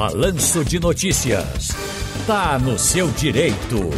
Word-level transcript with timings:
Balanço 0.00 0.64
de 0.64 0.80
Notícias. 0.80 1.76
Tá 2.26 2.58
no 2.58 2.78
seu 2.78 3.08
direito. 3.08 3.90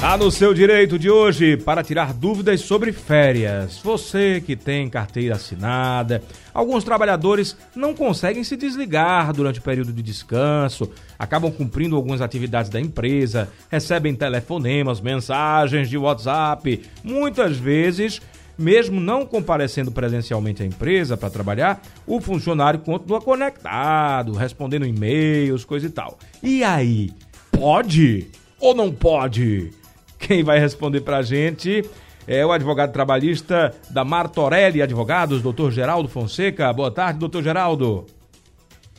Tá 0.00 0.16
no 0.16 0.32
seu 0.32 0.52
direito 0.52 0.98
de 0.98 1.08
hoje 1.08 1.56
para 1.56 1.84
tirar 1.84 2.12
dúvidas 2.12 2.62
sobre 2.62 2.90
férias. 2.90 3.78
Você 3.84 4.42
que 4.44 4.56
tem 4.56 4.90
carteira 4.90 5.36
assinada, 5.36 6.20
alguns 6.52 6.82
trabalhadores 6.82 7.56
não 7.72 7.94
conseguem 7.94 8.42
se 8.42 8.56
desligar 8.56 9.32
durante 9.32 9.60
o 9.60 9.62
período 9.62 9.92
de 9.92 10.02
descanso, 10.02 10.90
acabam 11.16 11.52
cumprindo 11.52 11.94
algumas 11.94 12.20
atividades 12.20 12.68
da 12.68 12.80
empresa, 12.80 13.48
recebem 13.70 14.16
telefonemas, 14.16 15.00
mensagens 15.00 15.88
de 15.88 15.96
WhatsApp, 15.96 16.82
muitas 17.04 17.56
vezes 17.58 18.20
mesmo 18.60 19.00
não 19.00 19.24
comparecendo 19.24 19.90
presencialmente 19.90 20.62
à 20.62 20.66
empresa 20.66 21.16
para 21.16 21.30
trabalhar, 21.30 21.82
o 22.06 22.20
funcionário 22.20 22.80
continua 22.80 23.20
conectado, 23.20 24.32
respondendo 24.32 24.84
e-mails, 24.84 25.64
coisa 25.64 25.86
e 25.86 25.90
tal. 25.90 26.18
E 26.42 26.62
aí, 26.62 27.10
pode 27.50 28.28
ou 28.60 28.74
não 28.74 28.92
pode? 28.92 29.70
Quem 30.18 30.44
vai 30.44 30.58
responder 30.58 31.00
para 31.00 31.18
a 31.18 31.22
gente 31.22 31.82
é 32.26 32.44
o 32.44 32.52
advogado 32.52 32.92
trabalhista 32.92 33.74
da 33.88 34.04
Martorelli 34.04 34.82
Advogados, 34.82 35.40
doutor 35.40 35.72
Geraldo 35.72 36.08
Fonseca. 36.08 36.70
Boa 36.72 36.90
tarde, 36.90 37.18
doutor 37.18 37.42
Geraldo. 37.42 38.06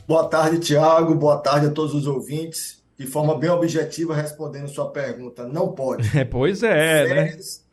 Boa 0.06 0.24
tarde, 0.24 0.58
Tiago. 0.58 1.14
Boa 1.14 1.38
tarde 1.38 1.66
a 1.66 1.70
todos 1.70 1.94
os 1.94 2.08
ouvintes. 2.08 2.82
De 2.98 3.06
forma 3.06 3.36
bem 3.38 3.50
objetiva, 3.50 4.14
respondendo 4.14 4.68
sua 4.68 4.90
pergunta, 4.90 5.46
não 5.46 5.68
pode. 5.68 6.10
É, 6.18 6.24
pois 6.24 6.62
é, 6.62 6.68
né? 6.68 7.14
férias, 7.14 7.36
né? 7.58 7.71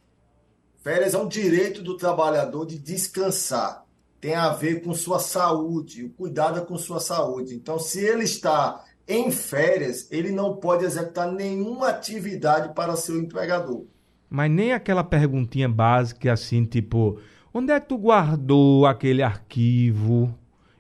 Férias 0.82 1.14
é 1.14 1.18
um 1.18 1.28
direito 1.28 1.84
do 1.84 1.98
trabalhador 1.98 2.66
de 2.66 2.80
descansar. 2.80 3.86
Tem 4.22 4.36
a 4.36 4.50
ver 4.50 4.82
com 4.82 4.94
sua 4.94 5.20
saúde, 5.20 6.06
o 6.06 6.10
cuidado 6.10 6.60
é 6.60 6.62
com 6.66 6.78
sua 6.78 7.00
saúde. 7.00 7.56
Então, 7.56 7.78
se 7.80 8.00
ele 8.00 8.24
está 8.24 8.84
em 9.08 9.32
férias, 9.32 10.08
ele 10.12 10.32
não 10.32 10.58
pode 10.58 10.86
executar 10.86 11.32
nenhuma 11.32 11.90
atividade 11.90 12.74
para 12.74 12.96
seu 12.96 13.20
empregador. 13.20 13.86
Mas 14.30 14.52
nem 14.52 14.74
aquela 14.74 15.04
perguntinha 15.04 15.68
básica 15.68 16.32
assim, 16.32 16.64
tipo, 16.64 17.20
onde 17.54 17.74
é 17.74 17.80
que 17.80 17.90
tu 17.90 17.98
guardou 17.98 18.86
aquele 18.86 19.24
arquivo? 19.24 20.34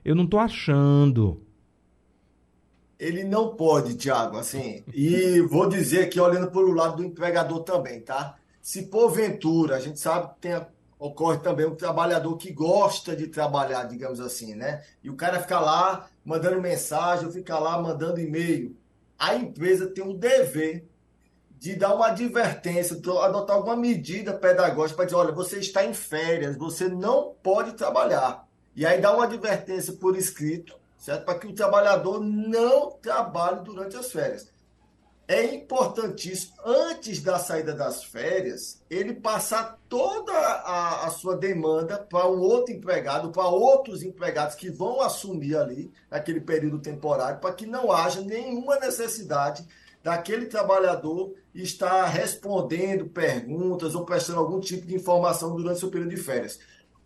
Eu 0.05 0.15
não 0.15 0.25
estou 0.25 0.39
achando. 0.39 1.41
Ele 2.99 3.23
não 3.23 3.55
pode, 3.55 3.95
Tiago, 3.95 4.37
assim. 4.37 4.83
E 4.93 5.41
vou 5.41 5.67
dizer 5.67 6.03
aqui, 6.03 6.19
olhando 6.19 6.51
pelo 6.51 6.73
lado 6.73 6.97
do 6.97 7.03
empregador 7.03 7.63
também, 7.63 8.01
tá? 8.01 8.38
Se 8.61 8.83
porventura, 8.83 9.75
a 9.75 9.79
gente 9.79 9.99
sabe 9.99 10.33
que 10.33 10.41
tem, 10.41 10.65
ocorre 10.97 11.39
também 11.39 11.65
um 11.65 11.75
trabalhador 11.75 12.35
que 12.37 12.51
gosta 12.51 13.15
de 13.15 13.27
trabalhar, 13.27 13.85
digamos 13.85 14.19
assim, 14.19 14.53
né? 14.53 14.83
E 15.03 15.09
o 15.09 15.15
cara 15.15 15.39
fica 15.39 15.59
lá 15.59 16.07
mandando 16.25 16.61
mensagem, 16.61 17.25
ou 17.25 17.31
fica 17.31 17.57
lá 17.57 17.81
mandando 17.81 18.19
e-mail. 18.19 18.75
A 19.17 19.35
empresa 19.35 19.87
tem 19.87 20.03
um 20.03 20.15
dever 20.15 20.85
de 21.57 21.75
dar 21.75 21.93
uma 21.93 22.07
advertência, 22.07 22.95
adotar 22.95 23.55
alguma 23.55 23.75
medida 23.75 24.33
pedagógica 24.33 24.97
para 24.97 25.05
dizer, 25.05 25.17
olha, 25.17 25.31
você 25.31 25.59
está 25.59 25.83
em 25.83 25.93
férias, 25.93 26.57
você 26.57 26.87
não 26.87 27.33
pode 27.41 27.73
trabalhar. 27.73 28.47
E 28.75 28.85
aí 28.85 29.01
dá 29.01 29.13
uma 29.13 29.25
advertência 29.25 29.93
por 29.93 30.15
escrito, 30.15 30.77
certo? 30.97 31.25
Para 31.25 31.39
que 31.39 31.47
o 31.47 31.53
trabalhador 31.53 32.21
não 32.21 32.91
trabalhe 32.91 33.61
durante 33.61 33.97
as 33.97 34.11
férias 34.11 34.49
é 35.29 35.45
importantíssimo, 35.53 36.55
antes 36.65 37.21
da 37.21 37.37
saída 37.37 37.71
das 37.71 38.03
férias, 38.03 38.81
ele 38.89 39.13
passar 39.13 39.79
toda 39.87 40.33
a, 40.33 41.05
a 41.05 41.11
sua 41.11 41.37
demanda 41.37 41.99
para 41.99 42.27
um 42.27 42.39
outro 42.39 42.73
empregado, 42.73 43.29
para 43.29 43.47
outros 43.47 44.01
empregados 44.01 44.55
que 44.55 44.71
vão 44.71 44.99
assumir 45.01 45.55
ali, 45.55 45.93
naquele 46.09 46.41
período 46.41 46.79
temporário, 46.79 47.39
para 47.39 47.53
que 47.53 47.67
não 47.67 47.91
haja 47.91 48.21
nenhuma 48.21 48.79
necessidade 48.79 49.63
daquele 50.03 50.47
trabalhador 50.47 51.35
estar 51.53 52.07
respondendo 52.07 53.05
perguntas 53.05 53.93
ou 53.93 54.03
prestando 54.03 54.39
algum 54.39 54.59
tipo 54.59 54.87
de 54.87 54.95
informação 54.95 55.55
durante 55.55 55.79
seu 55.79 55.91
período 55.91 56.09
de 56.09 56.17
férias. 56.17 56.59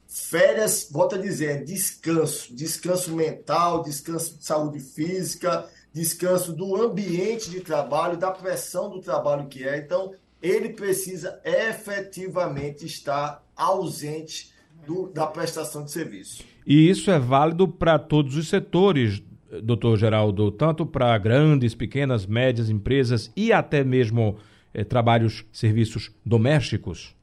Férias, 0.07 0.87
volta 0.89 1.17
a 1.17 1.19
dizer, 1.19 1.49
é 1.49 1.61
descanso, 1.61 2.55
descanso 2.55 3.11
mental, 3.11 3.83
descanso 3.83 4.37
de 4.37 4.45
saúde 4.45 4.79
física, 4.79 5.67
descanso 5.93 6.51
do 6.51 6.75
ambiente 6.75 7.49
de 7.51 7.61
trabalho, 7.61 8.17
da 8.17 8.31
pressão 8.31 8.89
do 8.89 8.99
trabalho 8.99 9.47
que 9.47 9.63
é. 9.63 9.77
Então, 9.77 10.11
ele 10.41 10.69
precisa 10.69 11.39
efetivamente 11.45 12.85
estar 12.85 13.43
ausente 13.55 14.51
do, 14.85 15.07
da 15.07 15.27
prestação 15.27 15.85
de 15.85 15.91
serviço. 15.91 16.43
E 16.65 16.89
isso 16.89 17.11
é 17.11 17.19
válido 17.19 17.67
para 17.67 17.99
todos 17.99 18.35
os 18.35 18.49
setores, 18.49 19.21
doutor 19.63 19.97
Geraldo, 19.97 20.51
tanto 20.51 20.85
para 20.85 21.17
grandes, 21.17 21.75
pequenas, 21.75 22.25
médias 22.25 22.69
empresas 22.69 23.31
e 23.35 23.53
até 23.53 23.83
mesmo 23.83 24.37
eh, 24.73 24.83
trabalhos, 24.83 25.45
serviços 25.51 26.11
domésticos? 26.25 27.15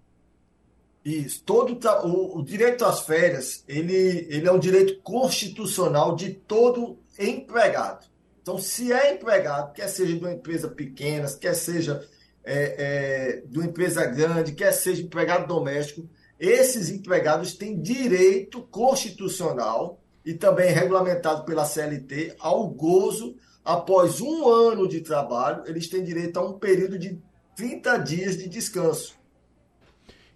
Isso. 1.04 1.42
Todo 1.44 1.78
o, 2.04 2.38
o, 2.38 2.44
direito 2.44 2.84
às 2.84 3.00
férias, 3.00 3.64
ele, 3.66 4.26
ele 4.30 4.46
é 4.46 4.52
um 4.52 4.58
direito 4.58 5.00
constitucional 5.02 6.14
de 6.14 6.30
todo 6.30 6.98
empregado. 7.18 8.09
Então, 8.42 8.58
se 8.58 8.92
é 8.92 9.14
empregado, 9.14 9.72
quer 9.72 9.88
seja 9.88 10.14
de 10.14 10.20
uma 10.20 10.32
empresa 10.32 10.68
pequena, 10.68 11.28
quer 11.38 11.54
seja 11.54 12.06
é, 12.42 12.74
é, 12.78 13.42
de 13.46 13.58
uma 13.58 13.66
empresa 13.66 14.04
grande, 14.06 14.52
quer 14.52 14.72
seja 14.72 15.02
empregado 15.02 15.46
doméstico, 15.46 16.08
esses 16.38 16.88
empregados 16.88 17.54
têm 17.54 17.80
direito 17.80 18.62
constitucional 18.62 20.00
e 20.24 20.32
também 20.32 20.72
regulamentado 20.72 21.44
pela 21.44 21.66
CLT 21.66 22.36
ao 22.38 22.66
gozo 22.68 23.36
após 23.62 24.20
um 24.22 24.48
ano 24.48 24.88
de 24.88 25.02
trabalho, 25.02 25.62
eles 25.66 25.88
têm 25.88 26.02
direito 26.02 26.38
a 26.38 26.46
um 26.46 26.58
período 26.58 26.98
de 26.98 27.20
30 27.54 27.98
dias 27.98 28.38
de 28.38 28.48
descanso. 28.48 29.19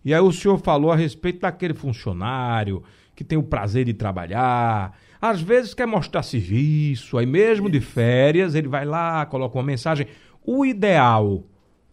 E 0.04 0.12
aí 0.12 0.20
o 0.20 0.32
senhor 0.32 0.59
falou 0.59 0.92
a 0.92 0.97
respeito 0.97 1.41
daquele 1.41 1.75
funcionário 1.75 2.82
que 3.15 3.25
tem 3.25 3.38
o 3.38 3.42
prazer 3.42 3.84
de 3.84 3.94
trabalhar, 3.94 4.98
às 5.20 5.41
vezes 5.41 5.72
quer 5.72 5.87
mostrar 5.87 6.22
serviço, 6.22 7.16
aí 7.16 7.25
mesmo 7.25 7.70
de 7.70 7.81
férias, 7.81 8.54
ele 8.54 8.69
vai 8.69 8.84
lá, 8.84 9.25
coloca 9.25 9.56
uma 9.56 9.65
mensagem. 9.65 10.06
O 10.44 10.66
ideal, 10.66 11.44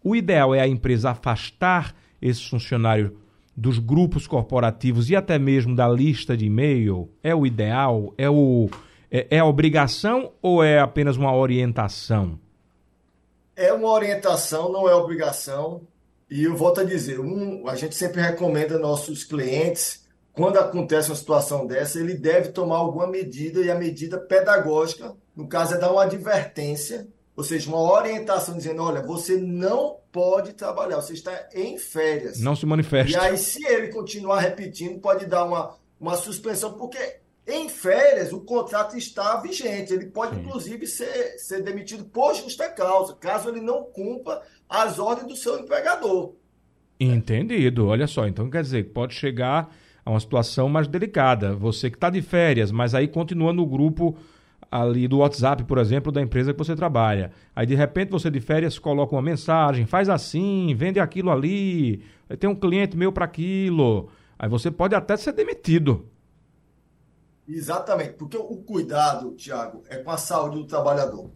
o 0.04 0.16
ideal 0.16 0.54
é 0.54 0.60
a 0.60 0.68
empresa 0.68 1.12
afastar 1.12 1.96
esse 2.22 2.50
funcionário 2.50 3.18
dos 3.56 3.80
grupos 3.80 4.28
corporativos 4.28 5.10
e 5.10 5.16
até 5.16 5.38
mesmo 5.38 5.76
da 5.76 5.88
lista 5.88 6.36
de 6.36 6.46
e-mail? 6.46 7.10
É 7.24 7.34
o 7.36 7.46
ideal? 7.46 8.14
É, 8.18 8.30
o, 8.30 8.70
é, 9.10 9.28
é 9.30 9.40
a 9.40 9.46
obrigação 9.46 10.32
ou 10.42 10.64
é 10.64 10.80
apenas 10.80 11.18
uma 11.18 11.36
orientação? 11.36 12.40
É 13.56 13.72
uma 13.72 13.90
orientação, 13.90 14.72
não 14.72 14.90
é 14.90 14.96
obrigação. 14.96 15.82
E 16.32 16.46
eu 16.46 16.56
volto 16.56 16.80
a 16.80 16.84
dizer, 16.86 17.20
um, 17.20 17.68
a 17.68 17.76
gente 17.76 17.94
sempre 17.94 18.22
recomenda 18.22 18.80
nossos 18.80 19.26
clientes 19.26 20.02
quando 20.32 20.58
acontece 20.58 21.10
uma 21.10 21.16
situação 21.16 21.68
dessa, 21.68 22.00
ele 22.00 22.14
deve 22.14 22.50
tomar 22.50 22.78
alguma 22.78 23.06
medida, 23.06 23.60
e 23.60 23.70
a 23.70 23.76
medida 23.76 24.18
pedagógica, 24.18 25.14
no 25.36 25.46
caso, 25.46 25.76
é 25.76 25.78
dar 25.78 25.92
uma 25.92 26.04
advertência, 26.04 27.06
ou 27.36 27.44
seja, 27.44 27.70
uma 27.70 27.82
orientação 27.82 28.56
dizendo: 28.56 28.82
olha, 28.82 29.02
você 29.02 29.36
não 29.36 29.98
pode 30.10 30.54
trabalhar, 30.54 30.98
você 30.98 31.14
está 31.14 31.50
em 31.54 31.78
férias. 31.78 32.40
Não 32.40 32.56
se 32.56 32.66
manifesta. 32.66 33.12
E 33.12 33.16
aí, 33.16 33.38
se 33.38 33.66
ele 33.66 33.90
continuar 33.90 34.40
repetindo, 34.40 35.00
pode 35.00 35.26
dar 35.26 35.44
uma, 35.44 35.76
uma 36.00 36.16
suspensão, 36.16 36.74
porque 36.74 37.18
em 37.48 37.68
férias 37.70 38.32
o 38.32 38.42
contrato 38.42 38.98
está 38.98 39.38
vigente. 39.38 39.94
Ele 39.94 40.06
pode, 40.06 40.36
Sim. 40.36 40.42
inclusive, 40.42 40.88
ser, 40.88 41.38
ser 41.38 41.64
demitido 41.64 42.06
por 42.06 42.34
justa 42.34 42.70
causa, 42.70 43.16
caso 43.16 43.50
ele 43.50 43.62
não 43.62 43.84
cumpra 43.84 44.42
as 44.70 45.00
ordens 45.00 45.28
do 45.28 45.36
seu 45.36 45.60
empregador. 45.60 46.34
Entendido. 47.00 47.88
Olha 47.88 48.08
só, 48.08 48.28
então 48.28 48.50
quer 48.50 48.62
dizer, 48.62 48.92
pode 48.92 49.14
chegar 49.14 49.74
a 50.06 50.12
uma 50.12 50.20
situação 50.20 50.70
mais 50.70 50.88
delicada. 50.88 51.56
Você 51.56 51.90
que 51.90 51.98
está 51.98 52.10
de 52.10 52.22
férias, 52.22 52.72
mas 52.72 52.94
aí 52.94 53.08
continua 53.08 53.52
no 53.52 53.66
grupo 53.66 54.16
ali 54.72 55.08
do 55.08 55.18
WhatsApp, 55.18 55.64
por 55.66 55.78
exemplo, 55.78 56.12
da 56.12 56.22
empresa 56.22 56.54
que 56.54 56.60
você 56.60 56.76
trabalha. 56.76 57.32
Aí 57.56 57.66
de 57.66 57.76
repente 57.76 58.10
você 58.10 58.30
de 58.30 58.40
férias 58.40 58.80
coloca 58.80 59.14
uma 59.14 59.22
mensagem, 59.22 59.86
faz 59.86 60.08
assim, 60.08 60.74
vende 60.76 61.00
aquilo 61.00 61.30
ali, 61.30 62.04
tem 62.40 62.50
um 62.50 62.56
cliente 62.56 62.96
meu 62.96 63.12
para 63.12 63.26
aquilo. 63.26 64.10
Aí 64.40 64.48
você 64.48 64.72
pode 64.72 64.96
até 64.96 65.18
ser 65.18 65.34
demitido. 65.34 66.06
Exatamente, 67.48 68.14
porque 68.14 68.38
o 68.38 68.58
cuidado, 68.58 69.36
Tiago, 69.36 69.84
é 69.90 69.98
com 69.98 70.12
a 70.12 70.18
saúde 70.18 70.58
do 70.58 70.68
trabalhador. 70.68 71.32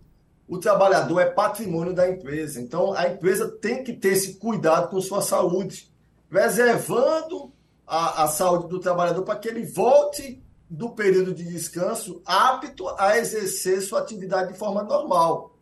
O 0.47 0.59
trabalhador 0.59 1.19
é 1.19 1.25
patrimônio 1.25 1.93
da 1.93 2.07
empresa, 2.07 2.61
então 2.61 2.93
a 2.93 3.07
empresa 3.07 3.49
tem 3.49 3.83
que 3.83 3.93
ter 3.93 4.09
esse 4.09 4.35
cuidado 4.35 4.89
com 4.89 5.01
sua 5.01 5.21
saúde, 5.21 5.91
preservando 6.29 7.51
a, 7.85 8.23
a 8.23 8.27
saúde 8.27 8.67
do 8.67 8.79
trabalhador 8.79 9.23
para 9.23 9.39
que 9.39 9.47
ele 9.47 9.65
volte 9.65 10.43
do 10.69 10.91
período 10.91 11.33
de 11.33 11.43
descanso 11.43 12.21
apto 12.25 12.87
a 12.97 13.17
exercer 13.17 13.81
sua 13.81 13.99
atividade 13.99 14.53
de 14.53 14.59
forma 14.59 14.83
normal. 14.83 15.55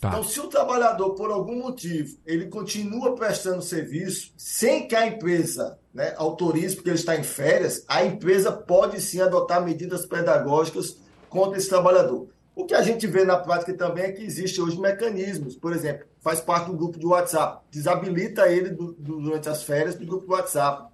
Tá. 0.00 0.08
Então, 0.08 0.24
se 0.24 0.40
o 0.40 0.48
trabalhador, 0.48 1.14
por 1.14 1.30
algum 1.30 1.60
motivo, 1.60 2.18
ele 2.26 2.46
continua 2.46 3.14
prestando 3.14 3.62
serviço 3.62 4.32
sem 4.36 4.88
que 4.88 4.96
a 4.96 5.06
empresa 5.06 5.78
né, 5.92 6.14
porque 6.16 6.88
ele 6.88 6.96
está 6.96 7.16
em 7.16 7.22
férias, 7.22 7.84
a 7.86 8.04
empresa 8.04 8.50
pode 8.50 9.00
sim 9.00 9.20
adotar 9.20 9.62
medidas 9.62 10.06
pedagógicas 10.06 10.98
contra 11.28 11.58
esse 11.58 11.68
trabalhador. 11.68 12.28
O 12.54 12.66
que 12.66 12.74
a 12.74 12.82
gente 12.82 13.06
vê 13.06 13.24
na 13.24 13.38
prática 13.38 13.72
também 13.74 14.04
é 14.04 14.12
que 14.12 14.22
existe 14.22 14.60
hoje 14.60 14.78
mecanismos, 14.78 15.56
por 15.56 15.72
exemplo, 15.72 16.06
faz 16.20 16.40
parte 16.40 16.70
do 16.70 16.76
grupo 16.76 16.98
de 16.98 17.06
WhatsApp, 17.06 17.64
desabilita 17.70 18.50
ele 18.50 18.70
do, 18.70 18.92
do, 18.92 19.20
durante 19.20 19.48
as 19.48 19.62
férias 19.62 19.94
do 19.94 20.06
grupo 20.06 20.26
de 20.26 20.32
WhatsApp, 20.32 20.92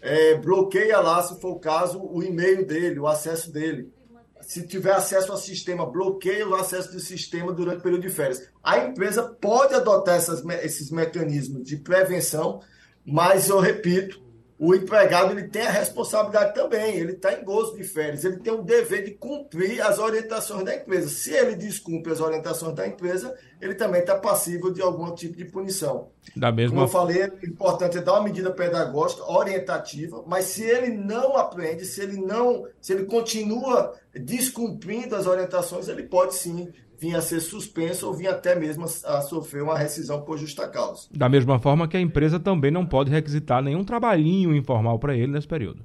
é, 0.00 0.36
bloqueia 0.36 0.98
lá, 1.00 1.22
se 1.22 1.38
for 1.40 1.52
o 1.52 1.58
caso, 1.58 2.00
o 2.00 2.22
e-mail 2.22 2.66
dele, 2.66 2.98
o 2.98 3.06
acesso 3.06 3.52
dele. 3.52 3.92
Se 4.40 4.66
tiver 4.66 4.92
acesso 4.92 5.32
ao 5.32 5.38
sistema, 5.38 5.84
bloqueia 5.84 6.48
o 6.48 6.54
acesso 6.54 6.92
do 6.92 7.00
sistema 7.00 7.52
durante 7.52 7.78
o 7.78 7.82
período 7.82 8.02
de 8.02 8.10
férias. 8.10 8.48
A 8.62 8.78
empresa 8.78 9.22
pode 9.22 9.74
adotar 9.74 10.16
essas, 10.16 10.44
esses 10.62 10.90
mecanismos 10.90 11.64
de 11.64 11.76
prevenção, 11.76 12.60
mas 13.04 13.48
eu 13.48 13.58
repito, 13.58 14.22
o 14.58 14.74
empregado 14.74 15.32
ele 15.32 15.48
tem 15.48 15.62
a 15.62 15.70
responsabilidade 15.70 16.54
também, 16.54 16.96
ele 16.96 17.12
está 17.12 17.32
em 17.32 17.44
gozo 17.44 17.76
de 17.76 17.84
férias, 17.84 18.24
ele 18.24 18.38
tem 18.38 18.52
o 18.52 18.62
dever 18.62 19.04
de 19.04 19.10
cumprir 19.10 19.82
as 19.82 19.98
orientações 19.98 20.64
da 20.64 20.74
empresa. 20.74 21.08
Se 21.08 21.32
ele 21.32 21.54
descumpre 21.54 22.12
as 22.12 22.20
orientações 22.20 22.74
da 22.74 22.86
empresa, 22.86 23.36
ele 23.60 23.74
também 23.74 24.00
está 24.00 24.16
passível 24.16 24.72
de 24.72 24.80
algum 24.80 25.14
tipo 25.14 25.36
de 25.36 25.44
punição. 25.44 26.08
Da 26.34 26.50
mesma... 26.50 26.74
Como 26.74 26.86
eu 26.86 26.88
falei, 26.88 27.24
o 27.24 27.46
importante 27.46 27.98
é 27.98 28.00
dar 28.00 28.14
uma 28.14 28.24
medida 28.24 28.50
pedagógica, 28.50 29.30
orientativa, 29.30 30.24
mas 30.26 30.46
se 30.46 30.64
ele 30.64 30.96
não 30.96 31.36
aprende, 31.36 31.84
se 31.84 32.00
ele 32.00 32.16
não, 32.16 32.66
se 32.80 32.94
ele 32.94 33.04
continua 33.04 33.94
descumprindo 34.14 35.14
as 35.14 35.26
orientações, 35.26 35.88
ele 35.88 36.04
pode 36.04 36.34
sim 36.34 36.72
vinha 36.98 37.18
a 37.18 37.22
ser 37.22 37.40
suspenso 37.40 38.06
ou 38.06 38.14
vinha 38.14 38.30
até 38.30 38.54
mesmo 38.54 38.84
a 39.04 39.20
sofrer 39.20 39.62
uma 39.62 39.78
rescisão 39.78 40.22
por 40.22 40.38
justa 40.38 40.68
causa. 40.68 41.08
Da 41.10 41.28
mesma 41.28 41.58
forma 41.58 41.88
que 41.88 41.96
a 41.96 42.00
empresa 42.00 42.40
também 42.40 42.70
não 42.70 42.86
pode 42.86 43.10
requisitar 43.10 43.62
nenhum 43.62 43.84
trabalhinho 43.84 44.54
informal 44.54 44.98
para 44.98 45.14
ele 45.14 45.32
nesse 45.32 45.46
período. 45.46 45.84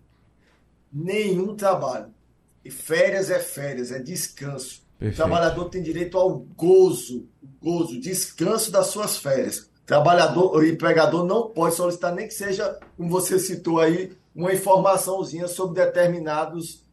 Nenhum 0.91 1.55
trabalho. 1.55 2.07
E 2.63 2.69
férias 2.69 3.29
é 3.29 3.39
férias, 3.39 3.91
é 3.91 3.99
descanso. 3.99 4.81
Perfeito. 4.99 5.13
O 5.13 5.27
trabalhador 5.27 5.65
tem 5.65 5.81
direito 5.81 6.17
ao 6.17 6.37
gozo, 6.55 7.27
gozo, 7.61 7.99
descanso 7.99 8.71
das 8.71 8.87
suas 8.87 9.17
férias. 9.17 9.69
O 9.83 9.85
trabalhador, 9.85 10.55
o 10.55 10.63
empregador 10.63 11.25
não 11.25 11.49
pode 11.49 11.75
solicitar 11.75 12.13
nem 12.13 12.27
que 12.27 12.33
seja, 12.33 12.77
como 12.95 13.09
você 13.09 13.39
citou 13.39 13.79
aí, 13.79 14.11
uma 14.33 14.53
informaçãozinha 14.53 15.47
sobre 15.47 15.83
determinados 15.83 16.85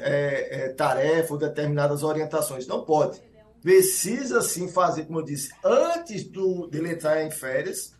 é, 0.00 0.66
é, 0.66 0.68
tarefas 0.68 1.30
ou 1.32 1.38
determinadas 1.38 2.02
orientações. 2.02 2.66
Não 2.66 2.84
pode 2.84 3.20
precisa 3.64 4.42
sim 4.42 4.68
fazer, 4.68 5.06
como 5.06 5.20
eu 5.20 5.24
disse, 5.24 5.50
antes 5.64 6.22
do, 6.24 6.66
dele 6.66 6.92
entrar 6.92 7.24
em 7.24 7.30
férias, 7.30 7.96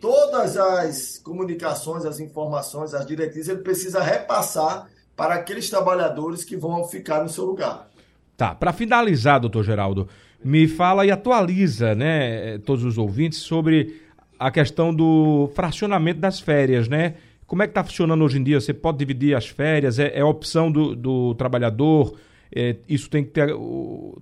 todas 0.00 0.56
as 0.56 1.20
comunicações, 1.20 2.04
as 2.04 2.18
informações, 2.18 2.92
as 2.92 3.06
diretrizes, 3.06 3.48
ele 3.48 3.62
precisa 3.62 4.02
repassar 4.02 4.88
para 5.14 5.34
aqueles 5.34 5.70
trabalhadores 5.70 6.42
que 6.42 6.56
vão 6.56 6.82
ficar 6.88 7.22
no 7.22 7.28
seu 7.28 7.44
lugar. 7.44 7.88
Tá, 8.36 8.56
para 8.56 8.72
finalizar, 8.72 9.38
doutor 9.38 9.62
Geraldo, 9.62 10.08
me 10.44 10.66
fala 10.66 11.06
e 11.06 11.12
atualiza, 11.12 11.94
né, 11.94 12.58
todos 12.58 12.84
os 12.84 12.98
ouvintes 12.98 13.38
sobre 13.38 14.02
a 14.36 14.50
questão 14.50 14.92
do 14.92 15.48
fracionamento 15.54 16.18
das 16.18 16.40
férias, 16.40 16.88
né? 16.88 17.14
Como 17.46 17.62
é 17.62 17.68
que 17.68 17.70
está 17.70 17.84
funcionando 17.84 18.24
hoje 18.24 18.40
em 18.40 18.42
dia? 18.42 18.60
Você 18.60 18.74
pode 18.74 18.98
dividir 18.98 19.36
as 19.36 19.46
férias? 19.46 20.00
É, 20.00 20.18
é 20.18 20.24
opção 20.24 20.72
do, 20.72 20.96
do 20.96 21.34
trabalhador? 21.36 22.16
É, 22.54 22.76
isso 22.88 23.10
tem 23.10 23.24
que, 23.24 23.30
ter, 23.30 23.48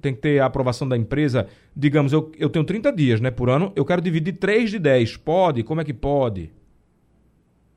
tem 0.01 0.15
que 0.15 0.21
ter 0.21 0.41
a 0.41 0.47
aprovação 0.47 0.89
da 0.89 0.97
empresa. 0.97 1.47
Digamos, 1.77 2.13
eu, 2.13 2.33
eu 2.39 2.49
tenho 2.49 2.65
30 2.65 2.91
dias 2.93 3.21
né, 3.21 3.31
por 3.31 3.51
ano, 3.51 3.73
eu 3.77 3.85
quero 3.85 4.01
dividir 4.01 4.39
3 4.39 4.71
de 4.71 4.79
10. 4.79 5.19
Pode? 5.19 5.63
Como 5.63 5.81
é 5.81 5.85
que 5.85 5.93
pode? 5.93 6.51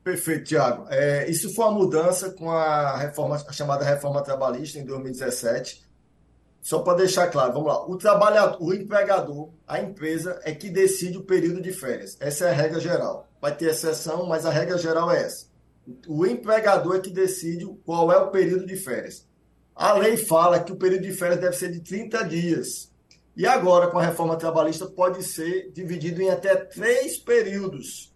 Perfeito, 0.02 0.44
Tiago. 0.44 0.86
É, 0.88 1.28
isso 1.28 1.52
foi 1.54 1.64
uma 1.66 1.74
mudança 1.74 2.30
com 2.30 2.50
a 2.50 2.96
reforma 2.96 3.36
a 3.36 3.52
chamada 3.52 3.84
reforma 3.84 4.22
trabalhista 4.22 4.78
em 4.78 4.84
2017. 4.84 5.84
Só 6.62 6.80
para 6.80 6.98
deixar 6.98 7.28
claro, 7.28 7.52
vamos 7.52 7.68
lá. 7.68 7.86
O 7.86 7.96
trabalhador, 7.96 8.58
o 8.60 8.72
empregador, 8.72 9.50
a 9.68 9.80
empresa 9.80 10.40
é 10.42 10.52
que 10.52 10.70
decide 10.70 11.18
o 11.18 11.22
período 11.22 11.60
de 11.60 11.70
férias. 11.70 12.16
Essa 12.18 12.46
é 12.46 12.50
a 12.50 12.54
regra 12.54 12.80
geral. 12.80 13.28
Vai 13.40 13.54
ter 13.54 13.66
exceção, 13.66 14.26
mas 14.26 14.46
a 14.46 14.50
regra 14.50 14.78
geral 14.78 15.10
é 15.10 15.22
essa. 15.22 15.46
O 16.08 16.26
empregador 16.26 16.96
é 16.96 17.00
que 17.00 17.10
decide 17.10 17.66
qual 17.84 18.10
é 18.10 18.16
o 18.16 18.30
período 18.30 18.66
de 18.66 18.76
férias. 18.76 19.26
A 19.76 19.92
lei 19.92 20.16
fala 20.16 20.58
que 20.58 20.72
o 20.72 20.76
período 20.76 21.02
de 21.02 21.12
férias 21.12 21.38
deve 21.38 21.54
ser 21.54 21.70
de 21.70 21.80
30 21.80 22.24
dias. 22.24 22.90
E 23.36 23.46
agora, 23.46 23.88
com 23.88 23.98
a 23.98 24.02
reforma 24.02 24.34
trabalhista, 24.34 24.86
pode 24.86 25.22
ser 25.22 25.70
dividido 25.70 26.22
em 26.22 26.30
até 26.30 26.56
três 26.56 27.18
períodos, 27.18 28.10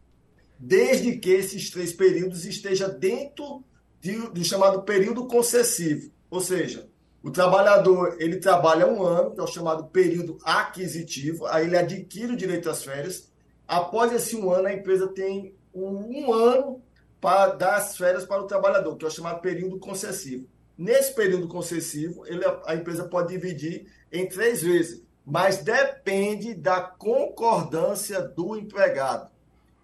desde 0.58 1.18
que 1.18 1.28
esses 1.28 1.68
três 1.68 1.92
períodos 1.92 2.46
estejam 2.46 2.98
dentro 2.98 3.62
de, 4.00 4.16
do 4.30 4.42
chamado 4.42 4.82
período 4.84 5.26
concessivo. 5.26 6.10
Ou 6.30 6.40
seja, 6.40 6.88
o 7.22 7.30
trabalhador 7.30 8.16
ele 8.18 8.38
trabalha 8.38 8.86
um 8.86 9.02
ano, 9.02 9.32
que 9.32 9.40
é 9.40 9.42
o 9.42 9.46
chamado 9.46 9.84
período 9.88 10.38
aquisitivo, 10.42 11.46
aí 11.46 11.66
ele 11.66 11.76
adquire 11.76 12.32
o 12.32 12.36
direito 12.36 12.70
às 12.70 12.82
férias. 12.82 13.30
Após 13.68 14.10
esse 14.14 14.34
um 14.34 14.50
ano, 14.50 14.68
a 14.68 14.72
empresa 14.72 15.08
tem 15.08 15.54
um, 15.74 16.32
ano 16.32 16.80
para 17.20 17.48
dar 17.48 17.76
as 17.76 17.98
férias 17.98 18.24
para 18.24 18.40
o 18.40 18.46
trabalhador, 18.46 18.96
que 18.96 19.04
é 19.04 19.08
o 19.08 19.10
chamado 19.10 19.42
período 19.42 19.78
concessivo. 19.78 20.48
Nesse 20.80 21.12
período 21.12 21.46
concessivo, 21.46 22.26
ele, 22.26 22.42
a 22.64 22.74
empresa 22.74 23.04
pode 23.04 23.28
dividir 23.28 23.92
em 24.10 24.26
três 24.26 24.62
vezes, 24.62 25.02
mas 25.26 25.58
depende 25.58 26.54
da 26.54 26.80
concordância 26.80 28.22
do 28.22 28.56
empregado. 28.56 29.30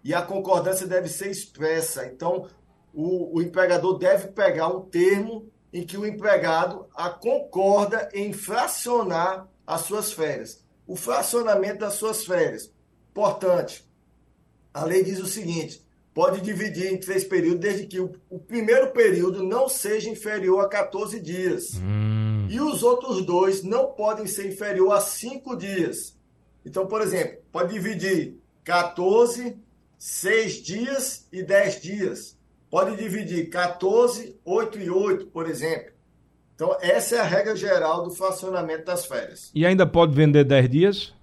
E 0.03 0.11
a 0.11 0.23
concordância 0.23 0.87
deve 0.87 1.07
ser 1.07 1.29
expressa. 1.29 2.07
Então, 2.07 2.49
o, 2.91 3.37
o 3.37 3.43
empregador 3.43 3.99
deve 3.99 4.29
pegar 4.29 4.69
um 4.69 4.81
termo 4.81 5.47
em 5.71 5.85
que 5.85 5.95
o 5.99 6.03
empregado 6.03 6.87
a 6.95 7.11
concorda 7.11 8.09
em 8.11 8.33
fracionar 8.33 9.47
as 9.67 9.81
suas 9.81 10.11
férias. 10.11 10.65
O 10.87 10.95
fracionamento 10.95 11.77
das 11.77 11.93
suas 11.93 12.25
férias. 12.25 12.73
Importante. 13.11 13.87
A 14.73 14.83
lei 14.83 15.03
diz 15.03 15.19
o 15.19 15.27
seguinte: 15.27 15.86
pode 16.17 16.41
dividir 16.41 16.91
em 16.91 16.97
três 16.97 17.23
períodos, 17.23 17.59
desde 17.59 17.85
que 17.85 17.99
o, 17.99 18.11
o 18.27 18.39
primeiro 18.39 18.89
período 18.89 19.43
não 19.43 19.69
seja 19.69 20.09
inferior 20.09 20.61
a 20.61 20.67
14 20.67 21.19
dias. 21.19 21.75
Hum. 21.75 22.47
E 22.49 22.59
os 22.59 22.81
outros 22.81 23.23
dois 23.23 23.61
não 23.61 23.91
podem 23.91 24.25
ser 24.25 24.47
inferior 24.47 24.93
a 24.93 24.99
5 24.99 25.55
dias. 25.55 26.17
Então, 26.65 26.87
por 26.87 27.01
exemplo, 27.01 27.37
pode 27.51 27.71
dividir 27.71 28.35
14, 28.63 29.59
6 29.95 30.53
dias 30.63 31.27
e 31.31 31.43
10 31.43 31.81
dias. 31.81 32.35
Pode 32.67 32.97
dividir 32.97 33.51
14, 33.51 34.39
8 34.43 34.79
e 34.79 34.89
8, 34.89 35.27
por 35.27 35.47
exemplo. 35.47 35.91
Então, 36.55 36.75
essa 36.81 37.17
é 37.17 37.19
a 37.19 37.23
regra 37.23 37.55
geral 37.55 38.01
do 38.01 38.09
fracionamento 38.09 38.85
das 38.85 39.05
férias. 39.05 39.51
E 39.53 39.63
ainda 39.63 39.85
pode 39.85 40.15
vender 40.15 40.45
10 40.45 40.67
dias? 40.67 41.13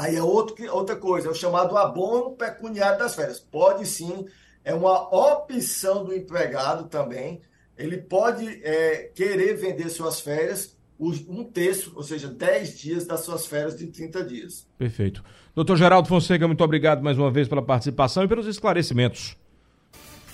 Aí 0.00 0.16
é 0.16 0.22
outro, 0.22 0.56
outra 0.74 0.96
coisa, 0.96 1.28
é 1.28 1.30
o 1.30 1.34
chamado 1.34 1.76
abono 1.76 2.30
pecuniário 2.30 2.98
das 2.98 3.14
férias. 3.14 3.38
Pode 3.38 3.84
sim, 3.84 4.24
é 4.64 4.72
uma 4.72 5.14
opção 5.14 6.02
do 6.02 6.14
empregado 6.14 6.84
também. 6.88 7.42
Ele 7.76 7.98
pode 7.98 8.48
é, 8.64 9.10
querer 9.14 9.58
vender 9.58 9.90
suas 9.90 10.18
férias 10.18 10.74
um 10.98 11.44
terço, 11.44 11.92
ou 11.94 12.02
seja, 12.02 12.28
10 12.28 12.78
dias 12.78 13.06
das 13.06 13.20
suas 13.20 13.44
férias 13.46 13.76
de 13.76 13.88
30 13.88 14.24
dias. 14.24 14.66
Perfeito. 14.78 15.22
Doutor 15.54 15.76
Geraldo 15.76 16.08
Fonseca, 16.08 16.46
muito 16.46 16.64
obrigado 16.64 17.02
mais 17.02 17.18
uma 17.18 17.30
vez 17.30 17.46
pela 17.46 17.62
participação 17.62 18.24
e 18.24 18.28
pelos 18.28 18.46
esclarecimentos. 18.46 19.36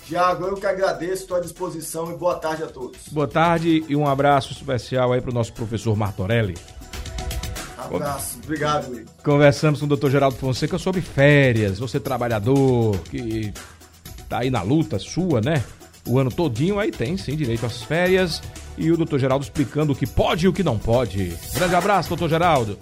Tiago, 0.06 0.44
eu 0.44 0.54
que 0.54 0.66
agradeço, 0.66 1.22
estou 1.22 1.36
à 1.36 1.40
disposição 1.40 2.12
e 2.12 2.16
boa 2.16 2.36
tarde 2.36 2.62
a 2.62 2.68
todos. 2.68 3.08
Boa 3.08 3.26
tarde 3.26 3.84
e 3.88 3.96
um 3.96 4.06
abraço 4.06 4.52
especial 4.52 5.12
aí 5.12 5.20
para 5.20 5.32
o 5.32 5.34
nosso 5.34 5.52
professor 5.52 5.96
Martorelli. 5.96 6.54
Abraço, 7.94 8.38
obrigado. 8.42 9.04
Conversamos 9.22 9.80
com 9.80 9.86
o 9.86 9.96
Dr. 9.96 10.10
Geraldo 10.10 10.36
Fonseca 10.36 10.78
sobre 10.78 11.00
férias. 11.00 11.78
Você 11.78 12.00
trabalhador 12.00 12.98
que 13.10 13.52
tá 14.28 14.38
aí 14.38 14.50
na 14.50 14.62
luta 14.62 14.98
sua, 14.98 15.40
né? 15.40 15.62
O 16.06 16.18
ano 16.18 16.30
todinho 16.30 16.78
aí 16.78 16.90
tem 16.90 17.16
sim 17.16 17.36
direito 17.36 17.66
às 17.66 17.82
férias 17.82 18.40
e 18.78 18.92
o 18.92 18.96
Dr. 18.96 19.18
Geraldo 19.18 19.44
explicando 19.44 19.92
o 19.92 19.96
que 19.96 20.06
pode 20.06 20.46
e 20.46 20.48
o 20.48 20.52
que 20.52 20.62
não 20.62 20.78
pode. 20.78 21.36
Grande 21.54 21.74
abraço, 21.74 22.14
Dr. 22.14 22.28
Geraldo. 22.28 22.78